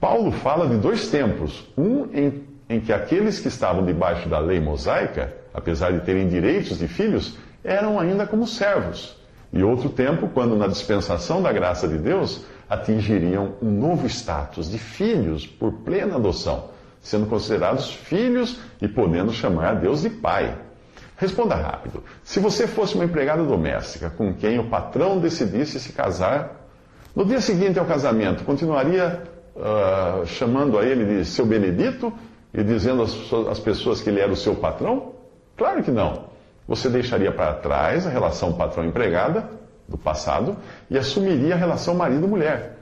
Paulo 0.00 0.30
fala 0.30 0.68
de 0.68 0.76
dois 0.76 1.08
tempos. 1.08 1.66
Um 1.76 2.04
em, 2.14 2.44
em 2.68 2.80
que 2.80 2.92
aqueles 2.92 3.40
que 3.40 3.48
estavam 3.48 3.84
debaixo 3.84 4.28
da 4.28 4.38
lei 4.38 4.60
mosaica, 4.60 5.34
apesar 5.52 5.92
de 5.92 6.00
terem 6.00 6.28
direitos 6.28 6.78
de 6.78 6.86
filhos, 6.86 7.36
eram 7.64 7.98
ainda 7.98 8.26
como 8.26 8.46
servos. 8.46 9.16
E 9.52 9.62
outro 9.62 9.88
tempo, 9.88 10.28
quando 10.28 10.56
na 10.56 10.68
dispensação 10.68 11.42
da 11.42 11.52
graça 11.52 11.88
de 11.88 11.98
Deus, 11.98 12.44
atingiriam 12.68 13.54
um 13.62 13.70
novo 13.70 14.06
status 14.06 14.70
de 14.70 14.78
filhos 14.78 15.46
por 15.46 15.72
plena 15.72 16.16
adoção, 16.16 16.70
sendo 17.00 17.26
considerados 17.26 17.90
filhos 17.90 18.60
e 18.80 18.86
podendo 18.86 19.32
chamar 19.32 19.68
a 19.68 19.74
Deus 19.74 20.02
de 20.02 20.10
pai. 20.10 20.56
Responda 21.16 21.54
rápido. 21.54 22.04
Se 22.22 22.38
você 22.38 22.66
fosse 22.66 22.94
uma 22.94 23.04
empregada 23.04 23.42
doméstica 23.42 24.10
com 24.10 24.34
quem 24.34 24.58
o 24.58 24.68
patrão 24.68 25.18
decidisse 25.18 25.80
se 25.80 25.92
casar, 25.92 26.66
no 27.14 27.24
dia 27.24 27.40
seguinte 27.40 27.78
ao 27.78 27.86
casamento, 27.86 28.44
continuaria 28.44 29.22
uh, 29.56 30.26
chamando 30.26 30.78
a 30.78 30.84
ele 30.84 31.04
de 31.04 31.24
seu 31.24 31.46
Benedito 31.46 32.12
e 32.52 32.62
dizendo 32.62 33.02
às, 33.50 33.58
pessoas 33.58 34.02
que 34.02 34.10
ele 34.10 34.20
era 34.20 34.30
o 34.30 34.36
seu 34.36 34.54
patrão? 34.56 35.12
Claro 35.56 35.82
que 35.82 35.90
não. 35.90 36.24
Você 36.68 36.90
deixaria 36.90 37.32
para 37.32 37.54
trás 37.54 38.06
a 38.06 38.10
relação 38.10 38.52
patrão-empregada 38.52 39.48
do 39.88 39.96
passado 39.96 40.56
e 40.90 40.98
assumiria 40.98 41.54
a 41.54 41.56
relação 41.56 41.94
marido-mulher, 41.94 42.76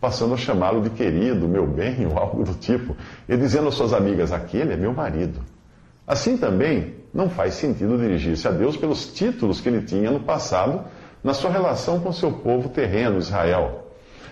passando 0.00 0.34
a 0.34 0.36
chamá-lo 0.36 0.80
de 0.80 0.90
querido, 0.90 1.48
meu 1.48 1.66
bem 1.66 2.06
ou 2.06 2.16
algo 2.16 2.44
do 2.44 2.54
tipo, 2.54 2.96
e 3.28 3.36
dizendo 3.36 3.66
às 3.66 3.74
suas 3.74 3.92
amigas: 3.92 4.30
aquele 4.30 4.74
é 4.74 4.76
meu 4.76 4.92
marido. 4.92 5.40
Assim 6.06 6.36
também, 6.36 6.99
não 7.12 7.28
faz 7.28 7.54
sentido 7.54 7.98
dirigir-se 7.98 8.46
a 8.46 8.50
Deus 8.50 8.76
pelos 8.76 9.12
títulos 9.12 9.60
que 9.60 9.68
ele 9.68 9.82
tinha 9.82 10.10
no 10.10 10.20
passado 10.20 10.84
na 11.22 11.34
sua 11.34 11.50
relação 11.50 12.00
com 12.00 12.12
seu 12.12 12.32
povo 12.32 12.68
terreno, 12.68 13.18
Israel. 13.18 13.86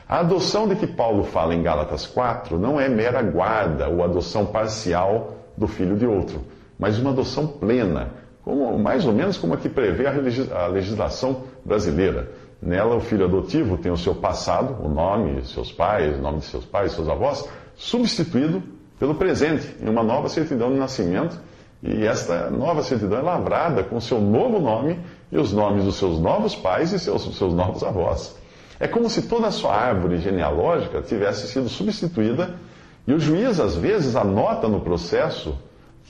A 0.08 0.20
adoção 0.20 0.66
de 0.66 0.74
que 0.74 0.86
Paulo 0.86 1.22
fala 1.24 1.54
em 1.54 1.62
Gálatas 1.62 2.06
4 2.06 2.58
não 2.58 2.80
é 2.80 2.88
mera 2.88 3.20
guarda 3.20 3.88
ou 3.88 4.02
adoção 4.02 4.46
parcial 4.46 5.34
do 5.56 5.68
filho 5.68 5.96
de 5.96 6.06
outro, 6.06 6.42
mas 6.78 6.98
uma 6.98 7.10
adoção 7.10 7.46
plena, 7.46 8.10
como, 8.42 8.78
mais 8.78 9.04
ou 9.04 9.12
menos 9.12 9.36
como 9.36 9.52
a 9.52 9.58
que 9.58 9.68
prevê 9.68 10.06
a 10.06 10.66
legislação 10.68 11.42
brasileira. 11.62 12.30
Nela, 12.60 12.96
o 12.96 13.00
filho 13.00 13.26
adotivo 13.26 13.76
tem 13.76 13.92
o 13.92 13.96
seu 13.96 14.14
passado, 14.14 14.82
o 14.82 14.88
nome, 14.88 15.44
seus 15.44 15.70
pais, 15.70 16.18
o 16.18 16.22
nome 16.22 16.38
de 16.38 16.46
seus 16.46 16.64
pais, 16.64 16.92
seus 16.92 17.08
avós, 17.08 17.48
substituído 17.76 18.62
pelo 18.98 19.14
presente, 19.14 19.76
em 19.80 19.88
uma 19.88 20.02
nova 20.02 20.28
certidão 20.28 20.72
de 20.72 20.78
nascimento, 20.78 21.38
e 21.82 22.04
esta 22.04 22.50
nova 22.50 22.82
certidão 22.82 23.18
é 23.18 23.22
lavrada 23.22 23.84
com 23.84 23.96
o 23.96 24.00
seu 24.00 24.20
novo 24.20 24.58
nome 24.58 24.98
e 25.30 25.38
os 25.38 25.52
nomes 25.52 25.84
dos 25.84 25.96
seus 25.96 26.18
novos 26.18 26.56
pais 26.56 26.92
e 26.92 26.98
seus, 26.98 27.22
seus 27.36 27.54
novos 27.54 27.82
avós. 27.84 28.36
É 28.80 28.88
como 28.88 29.08
se 29.08 29.22
toda 29.22 29.46
a 29.48 29.50
sua 29.50 29.74
árvore 29.74 30.18
genealógica 30.18 31.02
tivesse 31.02 31.46
sido 31.48 31.68
substituída 31.68 32.54
e 33.06 33.12
o 33.12 33.18
juiz, 33.18 33.58
às 33.58 33.74
vezes, 33.74 34.14
anota 34.16 34.68
no 34.68 34.80
processo 34.80 35.56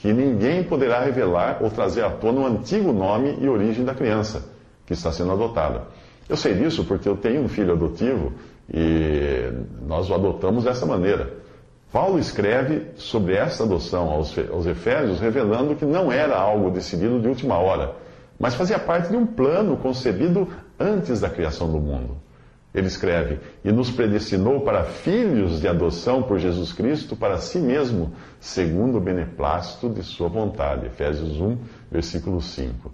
que 0.03 0.13
ninguém 0.13 0.65
poderá 0.65 1.01
revelar 1.01 1.59
ou 1.61 1.71
trazer 1.71 2.05
à 2.05 2.11
tona 2.11 2.41
o 2.41 2.47
antigo 2.47 2.93
nome 2.93 3.39
e 3.41 3.49
origem 3.49 3.85
da 3.85 3.95
criança 3.95 4.45
que 4.85 4.95
está 4.95 5.13
sendo 5.13 5.33
adotada. 5.33 5.83
Eu 6.29 6.37
sei 6.37 6.55
disso 6.55 6.85
porque 6.85 7.09
eu 7.09 7.17
tenho 7.17 7.43
um 7.43 7.49
filho 7.49 7.73
adotivo 7.73 8.33
e 8.73 9.51
nós 9.87 10.11
o 10.11 10.15
adotamos 10.15 10.65
dessa 10.65 10.85
maneira. 10.85 11.33
Paulo 11.91 12.19
escreve 12.19 12.89
sobre 12.97 13.35
esta 13.35 13.65
adoção 13.65 14.11
aos 14.11 14.67
Efésios, 14.67 15.21
revelando 15.21 15.75
que 15.75 15.87
não 15.87 16.13
era 16.13 16.37
algo 16.37 16.71
decidido 16.71 17.19
de 17.19 17.29
última 17.29 17.57
hora, 17.57 17.95
mas 18.39 18.55
fazia 18.55 18.79
parte 18.79 19.09
de 19.09 19.17
um 19.17 19.27
plano 19.27 19.77
concebido 19.79 20.49
antes 20.79 21.21
da 21.21 21.31
criação 21.31 21.71
do 21.73 21.79
mundo. 21.79 22.19
Ele 22.75 22.87
escreve: 22.87 23.41
E 23.65 23.73
nos 23.73 23.91
predestinou 23.91 24.61
para 24.61 24.85
filhos 24.85 25.61
de 25.61 25.67
adoção 25.67 26.23
por 26.23 26.39
Jesus 26.39 26.75
Cristo 26.75 27.17
para 27.17 27.39
si 27.39 27.59
mesmo, 27.59 28.13
segundo 28.39 28.99
o 28.99 29.01
beneplácito 29.01 29.89
de 29.89 30.03
Sua 30.03 30.29
vontade. 30.29 30.87
Efésios 30.87 31.41
1, 31.41 31.57
versículo 31.91 32.43
5. 32.43 32.93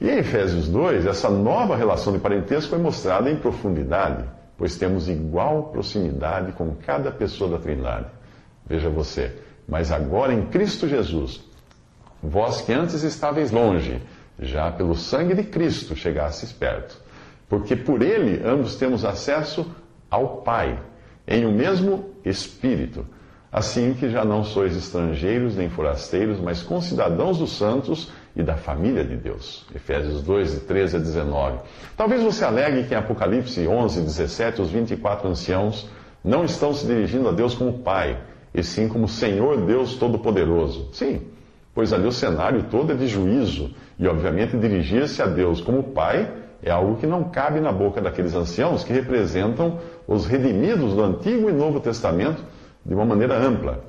E 0.00 0.08
em 0.08 0.18
Efésios 0.18 0.68
2, 0.68 1.04
essa 1.04 1.28
nova 1.28 1.76
relação 1.76 2.14
de 2.14 2.18
parentesco 2.18 2.74
é 2.74 2.78
mostrada 2.78 3.30
em 3.30 3.36
profundidade, 3.36 4.24
pois 4.56 4.76
temos 4.76 5.06
igual 5.06 5.64
proximidade 5.64 6.52
com 6.52 6.74
cada 6.74 7.10
pessoa 7.10 7.50
da 7.50 7.58
Trindade. 7.58 8.21
Veja 8.66 8.88
você, 8.88 9.36
mas 9.68 9.92
agora 9.92 10.32
em 10.32 10.46
Cristo 10.46 10.88
Jesus, 10.88 11.40
vós 12.22 12.60
que 12.60 12.72
antes 12.72 13.02
estáveis 13.02 13.50
longe, 13.50 14.00
já 14.38 14.70
pelo 14.70 14.94
sangue 14.94 15.34
de 15.34 15.42
Cristo 15.44 15.94
chegastes 15.94 16.52
perto 16.52 17.02
porque 17.52 17.76
por 17.76 18.00
ele 18.00 18.42
ambos 18.48 18.76
temos 18.76 19.04
acesso 19.04 19.66
ao 20.10 20.38
Pai, 20.38 20.80
em 21.28 21.44
o 21.44 21.50
um 21.50 21.52
mesmo 21.52 22.06
Espírito. 22.24 23.04
Assim 23.52 23.92
que 23.92 24.08
já 24.08 24.24
não 24.24 24.42
sois 24.42 24.74
estrangeiros 24.74 25.54
nem 25.54 25.68
forasteiros, 25.68 26.40
mas 26.40 26.62
concidadãos 26.62 27.36
dos 27.36 27.58
santos 27.58 28.10
e 28.34 28.42
da 28.42 28.56
família 28.56 29.04
de 29.04 29.16
Deus. 29.16 29.66
Efésios 29.74 30.22
2, 30.22 30.52
de 30.52 30.60
13 30.60 30.96
a 30.96 30.98
19. 31.00 31.58
Talvez 31.94 32.22
você 32.22 32.42
alegue 32.42 32.84
que 32.84 32.94
em 32.94 32.96
Apocalipse 32.96 33.68
11, 33.68 34.00
17, 34.00 34.62
os 34.62 34.70
24 34.70 35.28
anciãos 35.28 35.86
não 36.24 36.46
estão 36.46 36.72
se 36.72 36.86
dirigindo 36.86 37.28
a 37.28 37.32
Deus 37.32 37.54
como 37.54 37.80
Pai, 37.80 38.18
e 38.54 38.62
sim 38.62 38.88
como 38.88 39.08
Senhor 39.08 39.64
Deus 39.64 39.94
Todo-Poderoso. 39.96 40.88
Sim, 40.92 41.22
pois 41.74 41.92
ali 41.92 42.06
o 42.06 42.12
cenário 42.12 42.64
todo 42.70 42.92
é 42.92 42.94
de 42.94 43.06
juízo, 43.06 43.70
e 43.98 44.06
obviamente 44.06 44.56
dirigir-se 44.56 45.22
a 45.22 45.26
Deus 45.26 45.60
como 45.60 45.82
Pai 45.82 46.30
é 46.62 46.70
algo 46.70 46.96
que 46.96 47.06
não 47.06 47.24
cabe 47.24 47.60
na 47.60 47.72
boca 47.72 48.00
daqueles 48.00 48.34
anciãos 48.34 48.84
que 48.84 48.92
representam 48.92 49.78
os 50.06 50.26
redimidos 50.26 50.94
do 50.94 51.02
Antigo 51.02 51.50
e 51.50 51.52
Novo 51.52 51.80
Testamento 51.80 52.42
de 52.84 52.94
uma 52.94 53.04
maneira 53.04 53.36
ampla. 53.36 53.84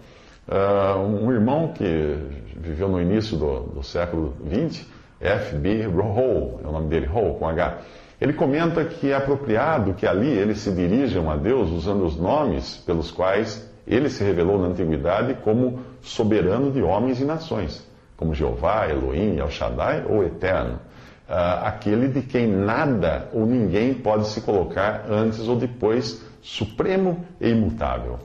Uh, 0.48 1.00
um 1.00 1.32
irmão 1.32 1.70
que 1.70 2.18
viveu 2.58 2.90
no 2.90 3.00
início 3.00 3.38
do, 3.38 3.62
do 3.62 3.84
século 3.84 4.34
XX, 4.46 4.86
F.B. 5.22 5.86
Hall, 5.88 6.60
é 6.64 6.68
o 6.68 6.72
nome 6.72 6.90
dele, 6.90 7.06
Hall, 7.06 7.36
com 7.36 7.48
H, 7.48 7.78
ele 8.20 8.34
comenta 8.34 8.84
que 8.84 9.12
é 9.12 9.16
apropriado 9.16 9.94
que 9.94 10.06
ali 10.08 10.30
eles 10.30 10.60
se 10.60 10.72
dirijam 10.72 11.30
a 11.30 11.36
Deus 11.36 11.70
usando 11.70 12.06
os 12.06 12.18
nomes 12.18 12.78
pelos 12.78 13.12
quais 13.12 13.70
ele 13.86 14.10
se 14.10 14.24
revelou 14.24 14.60
na 14.60 14.68
antiguidade 14.68 15.36
como 15.44 15.80
soberano 16.02 16.72
de 16.72 16.82
homens 16.82 17.20
e 17.20 17.26
nações, 17.26 17.88
como 18.16 18.34
Jeová, 18.34 18.88
Elohim, 18.90 19.38
El 19.38 19.50
Shaddai 19.50 20.06
ou 20.08 20.24
Eterno 20.24 20.80
uh, 21.28 21.66
aquele 21.66 22.08
de 22.08 22.22
quem 22.22 22.48
nada 22.48 23.30
ou 23.34 23.46
ninguém 23.46 23.94
pode 23.94 24.28
se 24.28 24.42
colocar 24.42 25.06
antes 25.10 25.48
ou 25.48 25.56
depois, 25.56 26.24
supremo 26.42 27.26
e 27.40 27.50
imutável. 27.50 28.20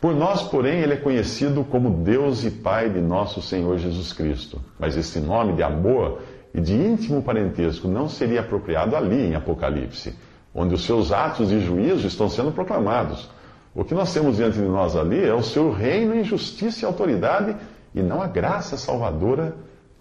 Por 0.00 0.14
nós, 0.14 0.42
porém, 0.42 0.80
ele 0.80 0.94
é 0.94 0.96
conhecido 0.96 1.62
como 1.62 1.90
Deus 2.02 2.44
e 2.44 2.50
Pai 2.50 2.88
de 2.88 3.00
nosso 3.00 3.42
Senhor 3.42 3.78
Jesus 3.78 4.12
Cristo. 4.12 4.60
Mas 4.78 4.96
esse 4.96 5.20
nome 5.20 5.52
de 5.52 5.62
amor 5.62 6.22
e 6.54 6.60
de 6.60 6.74
íntimo 6.74 7.22
parentesco 7.22 7.86
não 7.86 8.08
seria 8.08 8.40
apropriado 8.40 8.96
ali 8.96 9.26
em 9.26 9.34
Apocalipse, 9.34 10.16
onde 10.54 10.74
os 10.74 10.84
seus 10.84 11.12
atos 11.12 11.50
de 11.50 11.60
juízo 11.60 12.06
estão 12.06 12.30
sendo 12.30 12.50
proclamados. 12.50 13.28
O 13.74 13.84
que 13.84 13.94
nós 13.94 14.12
temos 14.12 14.36
diante 14.36 14.58
de 14.58 14.64
nós 14.64 14.96
ali 14.96 15.24
é 15.24 15.32
o 15.32 15.42
seu 15.42 15.70
reino 15.70 16.14
em 16.14 16.24
justiça 16.24 16.84
e 16.84 16.86
autoridade 16.86 17.56
e 17.94 18.02
não 18.02 18.20
a 18.20 18.26
graça 18.26 18.76
salvadora 18.76 19.54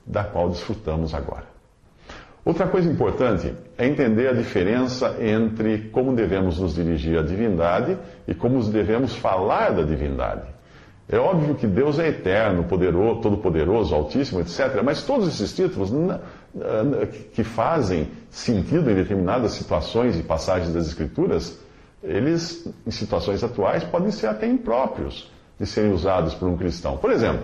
da 0.06 0.24
qual 0.24 0.50
desfrutamos 0.50 1.14
agora. 1.14 1.46
Outra 2.44 2.68
coisa 2.68 2.90
importante 2.90 3.54
é 3.78 3.86
entender 3.86 4.28
a 4.28 4.34
diferença 4.34 5.18
entre 5.20 5.90
como 5.90 6.16
devemos 6.16 6.58
nos 6.58 6.74
dirigir 6.74 7.20
à 7.20 7.22
divindade 7.22 7.98
e 8.28 8.34
como 8.34 8.64
devemos 8.64 9.16
falar 9.16 9.72
da 9.72 9.84
divindade. 9.84 10.48
É 11.08 11.18
óbvio 11.18 11.56
que 11.56 11.68
Deus 11.68 12.00
é 12.00 12.08
eterno, 12.08 12.64
poderoso, 12.64 13.22
todo-poderoso, 13.22 13.94
altíssimo, 13.94 14.40
etc. 14.42 14.82
Mas 14.84 15.04
todos 15.04 15.28
esses 15.28 15.54
títulos 15.56 15.92
que 17.34 17.44
fazem 17.44 18.08
sentido 18.30 18.90
em 18.90 18.96
determinadas 18.96 19.52
situações 19.54 20.20
e 20.20 20.24
passagens 20.24 20.72
das 20.74 20.88
Escrituras, 20.88 21.60
eles, 22.04 22.68
em 22.86 22.92
situações 22.92 23.44
atuais, 23.44 23.84
podem 23.84 24.12
ser 24.12 24.28
até 24.28 24.48
impróprios 24.48 25.30
de 25.60 25.66
serem 25.66 25.92
usados 25.92 26.34
por 26.34 26.48
um 26.48 26.58
cristão. 26.58 26.98
Por 26.98 27.12
exemplo, 27.12 27.44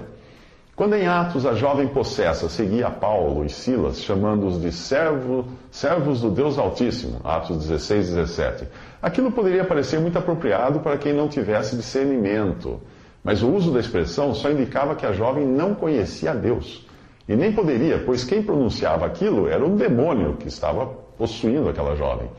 quando 0.75 0.95
em 0.95 1.07
Atos 1.07 1.45
a 1.45 1.53
jovem 1.53 1.87
possessa 1.87 2.49
seguia 2.49 2.89
Paulo 2.89 3.45
e 3.45 3.49
Silas, 3.49 4.01
chamando-os 4.01 4.61
de 4.61 4.73
servo, 4.73 5.45
servos 5.71 6.19
do 6.19 6.29
Deus 6.29 6.57
Altíssimo, 6.57 7.21
Atos 7.23 7.59
16, 7.59 8.09
17, 8.09 8.67
aquilo 9.01 9.31
poderia 9.31 9.63
parecer 9.63 9.99
muito 9.99 10.17
apropriado 10.17 10.81
para 10.81 10.97
quem 10.97 11.13
não 11.13 11.29
tivesse 11.29 11.77
discernimento, 11.77 12.81
mas 13.23 13.41
o 13.41 13.49
uso 13.49 13.71
da 13.71 13.79
expressão 13.79 14.33
só 14.33 14.51
indicava 14.51 14.95
que 14.95 15.05
a 15.05 15.13
jovem 15.13 15.45
não 15.45 15.73
conhecia 15.73 16.35
Deus. 16.35 16.85
E 17.27 17.35
nem 17.35 17.53
poderia, 17.53 18.03
pois 18.05 18.23
quem 18.23 18.43
pronunciava 18.43 19.05
aquilo 19.05 19.47
era 19.47 19.65
o 19.65 19.75
demônio 19.75 20.35
que 20.35 20.47
estava 20.47 20.85
possuindo 21.17 21.69
aquela 21.69 21.95
jovem. 21.95 22.29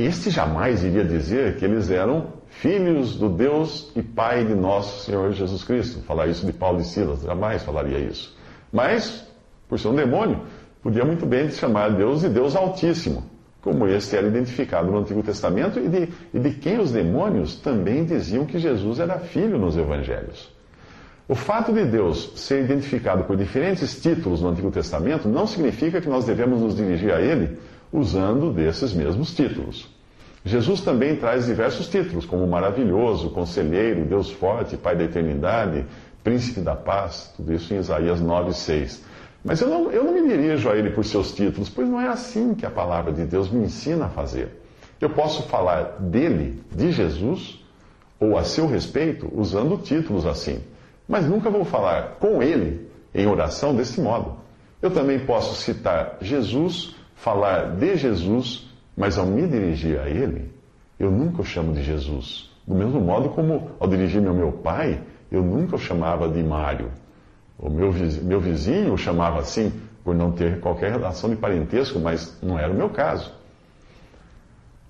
Este 0.00 0.30
jamais 0.30 0.82
iria 0.82 1.04
dizer 1.04 1.56
que 1.56 1.64
eles 1.64 1.90
eram 1.90 2.28
filhos 2.48 3.16
do 3.16 3.28
Deus 3.28 3.92
e 3.94 4.02
Pai 4.02 4.46
de 4.46 4.54
nosso 4.54 5.04
Senhor 5.04 5.30
Jesus 5.32 5.62
Cristo. 5.62 6.02
Falar 6.04 6.26
isso 6.26 6.46
de 6.46 6.54
Paulo 6.54 6.80
e 6.80 6.84
Silas, 6.84 7.20
jamais 7.20 7.62
falaria 7.62 7.98
isso. 7.98 8.34
Mas, 8.72 9.26
por 9.68 9.78
ser 9.78 9.88
um 9.88 9.94
demônio, 9.94 10.40
podia 10.82 11.04
muito 11.04 11.26
bem 11.26 11.50
chamar 11.50 11.90
Deus 11.90 12.22
de 12.22 12.30
Deus 12.30 12.56
Altíssimo, 12.56 13.24
como 13.60 13.86
este 13.86 14.16
era 14.16 14.26
identificado 14.26 14.90
no 14.90 14.98
Antigo 14.98 15.22
Testamento 15.22 15.78
e 15.78 15.86
de, 15.86 16.08
e 16.32 16.38
de 16.38 16.50
quem 16.52 16.78
os 16.78 16.90
demônios 16.90 17.56
também 17.56 18.02
diziam 18.02 18.46
que 18.46 18.58
Jesus 18.58 19.00
era 19.00 19.18
filho 19.18 19.58
nos 19.58 19.76
Evangelhos. 19.76 20.50
O 21.28 21.34
fato 21.34 21.74
de 21.74 21.84
Deus 21.84 22.32
ser 22.36 22.64
identificado 22.64 23.24
por 23.24 23.36
diferentes 23.36 24.00
títulos 24.00 24.40
no 24.40 24.48
Antigo 24.48 24.70
Testamento 24.70 25.28
não 25.28 25.46
significa 25.46 26.00
que 26.00 26.08
nós 26.08 26.24
devemos 26.24 26.62
nos 26.62 26.74
dirigir 26.74 27.12
a 27.12 27.20
Ele 27.20 27.58
usando 27.92 28.52
desses 28.52 28.92
mesmos 28.92 29.34
títulos. 29.34 29.88
Jesus 30.44 30.80
também 30.80 31.16
traz 31.16 31.46
diversos 31.46 31.88
títulos, 31.88 32.24
como 32.24 32.46
maravilhoso, 32.46 33.30
conselheiro, 33.30 34.06
Deus 34.06 34.30
forte, 34.30 34.76
Pai 34.76 34.96
da 34.96 35.04
eternidade, 35.04 35.84
príncipe 36.24 36.60
da 36.60 36.74
paz, 36.74 37.32
tudo 37.36 37.52
isso 37.52 37.74
em 37.74 37.78
Isaías 37.78 38.20
9, 38.20 38.52
6. 38.52 39.04
Mas 39.44 39.60
eu 39.60 39.68
não, 39.68 39.90
eu 39.90 40.04
não 40.04 40.12
me 40.12 40.28
dirijo 40.28 40.68
a 40.68 40.76
ele 40.76 40.90
por 40.90 41.04
seus 41.04 41.32
títulos, 41.32 41.68
pois 41.68 41.88
não 41.88 42.00
é 42.00 42.08
assim 42.08 42.54
que 42.54 42.64
a 42.64 42.70
palavra 42.70 43.12
de 43.12 43.24
Deus 43.24 43.50
me 43.50 43.64
ensina 43.64 44.06
a 44.06 44.08
fazer. 44.08 44.60
Eu 45.00 45.10
posso 45.10 45.42
falar 45.44 45.96
dele, 45.98 46.62
de 46.70 46.92
Jesus, 46.92 47.58
ou 48.18 48.36
a 48.36 48.44
seu 48.44 48.66
respeito, 48.66 49.30
usando 49.34 49.78
títulos 49.78 50.26
assim. 50.26 50.60
Mas 51.08 51.24
nunca 51.26 51.48
vou 51.50 51.64
falar 51.64 52.16
com 52.20 52.42
ele 52.42 52.88
em 53.14 53.26
oração 53.26 53.74
desse 53.74 54.00
modo. 54.00 54.36
Eu 54.82 54.90
também 54.90 55.18
posso 55.18 55.54
citar 55.54 56.18
Jesus, 56.20 56.94
falar 57.20 57.76
de 57.76 57.96
Jesus, 57.96 58.66
mas 58.96 59.18
ao 59.18 59.26
me 59.26 59.46
dirigir 59.46 60.00
a 60.00 60.08
ele, 60.08 60.50
eu 60.98 61.10
nunca 61.10 61.42
o 61.42 61.44
chamo 61.44 61.72
de 61.72 61.82
Jesus. 61.82 62.50
Do 62.66 62.74
mesmo 62.74 63.00
modo 63.00 63.28
como 63.30 63.70
ao 63.78 63.86
dirigir-me 63.86 64.28
ao 64.28 64.34
meu 64.34 64.52
pai, 64.52 65.02
eu 65.30 65.42
nunca 65.42 65.76
o 65.76 65.78
chamava 65.78 66.28
de 66.28 66.42
Mário. 66.42 66.90
O 67.58 67.68
meu 67.68 67.92
vizinho, 67.92 68.24
meu 68.24 68.40
vizinho 68.40 68.94
o 68.94 68.98
chamava 68.98 69.38
assim 69.38 69.70
por 70.02 70.14
não 70.14 70.32
ter 70.32 70.60
qualquer 70.60 70.92
relação 70.92 71.28
de 71.28 71.36
parentesco, 71.36 71.98
mas 71.98 72.38
não 72.42 72.58
era 72.58 72.72
o 72.72 72.74
meu 72.74 72.88
caso. 72.88 73.32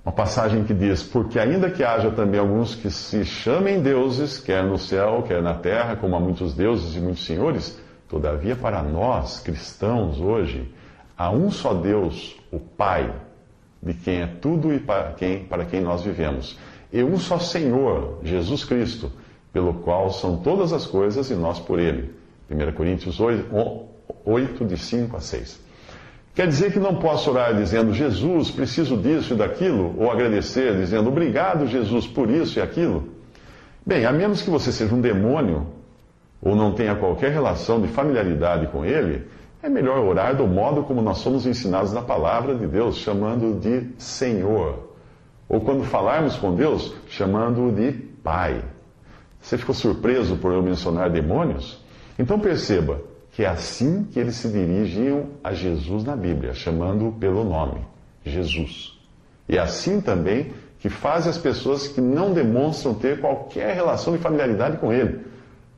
Uma 0.04 0.12
passagem 0.12 0.62
que 0.62 0.72
diz: 0.72 1.02
Porque 1.02 1.38
ainda 1.38 1.68
que 1.68 1.82
haja 1.82 2.12
também 2.12 2.38
alguns 2.38 2.76
que 2.76 2.90
se 2.90 3.25
chamem 3.25 3.82
deuses, 3.82 4.38
quer 4.38 4.64
no 4.64 4.78
céu, 4.78 5.25
quer 5.26 5.42
na 5.42 5.54
terra, 5.54 5.96
como 5.96 6.14
há 6.14 6.20
muitos 6.20 6.54
deuses 6.54 6.94
e 6.94 7.00
muitos 7.00 7.26
senhores, 7.26 7.80
todavia 8.08 8.54
para 8.54 8.82
nós, 8.84 9.40
cristãos, 9.40 10.20
hoje, 10.20 10.72
há 11.20 11.30
um 11.30 11.50
só 11.50 11.74
Deus, 11.74 12.34
o 12.50 12.58
Pai, 12.58 13.14
de 13.82 13.92
quem 13.92 14.22
é 14.22 14.26
tudo 14.26 14.72
e 14.72 14.80
para 14.80 15.12
quem, 15.12 15.44
para 15.44 15.66
quem 15.66 15.82
nós 15.82 16.02
vivemos, 16.02 16.58
e 16.90 17.02
um 17.04 17.18
só 17.18 17.38
Senhor, 17.38 18.20
Jesus 18.22 18.64
Cristo, 18.64 19.12
pelo 19.52 19.74
qual 19.74 20.10
são 20.10 20.38
todas 20.38 20.72
as 20.72 20.86
coisas 20.86 21.30
e 21.30 21.34
nós 21.34 21.58
por 21.58 21.78
Ele 21.78 22.14
1 22.50 22.72
Coríntios 22.72 23.20
8, 23.20 23.54
8, 24.24 24.64
de 24.64 24.78
5 24.78 25.14
a 25.14 25.20
6. 25.20 25.60
Quer 26.34 26.48
dizer 26.48 26.72
que 26.72 26.78
não 26.78 26.96
posso 26.96 27.30
orar 27.30 27.54
dizendo, 27.54 27.92
Jesus, 27.92 28.50
preciso 28.50 28.96
disso 28.96 29.34
e 29.34 29.36
daquilo, 29.36 29.94
ou 29.98 30.10
agradecer 30.10 30.74
dizendo, 30.74 31.10
obrigado, 31.10 31.66
Jesus, 31.66 32.06
por 32.06 32.30
isso 32.30 32.58
e 32.58 32.62
aquilo? 32.62 33.10
Bem, 33.84 34.06
a 34.06 34.12
menos 34.12 34.40
que 34.40 34.48
você 34.48 34.72
seja 34.72 34.94
um 34.94 35.02
demônio, 35.02 35.66
ou 36.40 36.56
não 36.56 36.72
tenha 36.72 36.94
qualquer 36.94 37.30
relação 37.30 37.78
de 37.78 37.88
familiaridade 37.88 38.68
com 38.68 38.86
ele, 38.86 39.26
é 39.62 39.69
melhor 39.69 39.99
orar 39.99 40.35
do 40.35 40.47
modo 40.47 40.83
como 40.85 41.02
nós 41.02 41.19
somos 41.19 41.47
ensinados 41.47 41.93
na 41.93 42.00
palavra 42.00 42.55
de 42.55 42.67
Deus, 42.67 42.97
chamando 42.97 43.61
de 43.61 43.90
Senhor. 43.99 44.90
Ou 45.49 45.61
quando 45.61 45.85
falarmos 45.85 46.37
com 46.37 46.55
Deus, 46.55 46.95
chamando 47.09 47.71
de 47.73 47.93
Pai. 48.23 48.62
Você 49.40 49.59
ficou 49.59 49.75
surpreso 49.75 50.37
por 50.37 50.53
eu 50.53 50.62
mencionar 50.62 51.11
demônios? 51.11 51.83
Então 52.18 52.38
perceba 52.38 53.01
que 53.33 53.44
é 53.44 53.49
assim 53.49 54.05
que 54.05 54.18
eles 54.18 54.37
se 54.37 54.49
dirigiam 54.49 55.27
a 55.42 55.53
Jesus 55.53 56.05
na 56.05 56.16
Bíblia, 56.16 56.53
chamando-o 56.53 57.12
pelo 57.12 57.44
nome, 57.44 57.81
Jesus. 58.25 58.99
E 59.49 59.57
é 59.57 59.61
assim 59.61 60.01
também 60.01 60.53
que 60.79 60.88
fazem 60.88 61.31
as 61.31 61.38
pessoas 61.38 61.87
que 61.88 62.01
não 62.01 62.33
demonstram 62.33 62.94
ter 62.94 63.20
qualquer 63.20 63.75
relação 63.75 64.14
de 64.14 64.18
familiaridade 64.23 64.79
com 64.79 64.92
ele, 64.92 65.20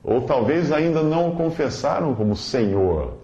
ou 0.03 0.23
talvez 0.23 0.73
ainda 0.73 1.03
não 1.03 1.31
o 1.31 1.37
confessaram 1.37 2.15
como 2.15 2.37
Senhor, 2.37 3.15